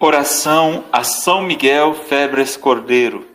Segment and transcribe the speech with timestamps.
[0.00, 3.26] Oração a São Miguel Febres Cordeiro.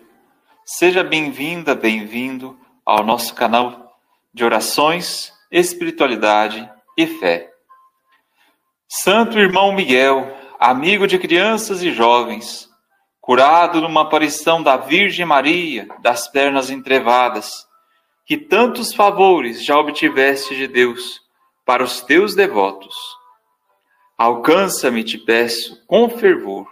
[0.65, 3.95] Seja bem-vinda, bem-vindo ao nosso canal
[4.33, 7.49] de orações, espiritualidade e fé.
[8.89, 12.69] Santo irmão Miguel, amigo de crianças e jovens,
[13.21, 17.65] curado numa aparição da Virgem Maria das pernas entrevadas,
[18.25, 21.21] que tantos favores já obtiveste de Deus
[21.65, 23.18] para os teus devotos
[24.19, 26.67] Alcança-me, te peço, com fervor,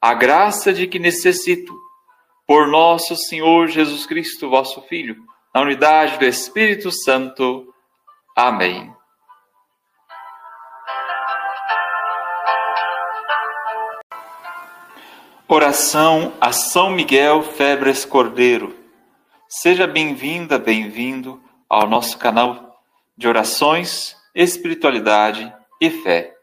[0.00, 1.72] a graça de que necessito,
[2.44, 5.16] por nosso Senhor Jesus Cristo, vosso Filho,
[5.54, 7.72] na unidade do Espírito Santo.
[8.34, 8.92] Amém.
[15.46, 18.76] Oração a São Miguel Febres Cordeiro.
[19.48, 22.82] Seja bem-vinda, bem-vindo ao nosso canal
[23.16, 26.37] de orações, espiritualidade e fé.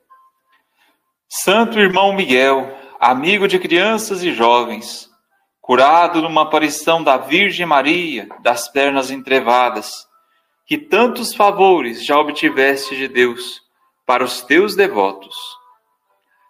[1.27, 5.09] Santo irmão Miguel, amigo de crianças e jovens,
[5.59, 10.07] curado numa aparição da Virgem Maria das pernas entrevadas,
[10.67, 13.61] que tantos favores já obtiveste de Deus
[14.05, 15.35] para os teus devotos.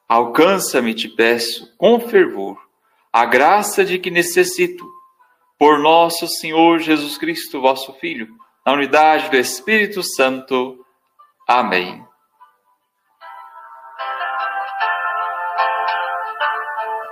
[0.08, 2.58] Alcança-me, te peço, com fervor,
[3.12, 4.86] a graça de que necessito,
[5.58, 8.28] por nosso Senhor Jesus Cristo, vosso Filho,
[8.66, 10.86] na unidade do Espírito Santo.
[11.48, 12.05] Amém.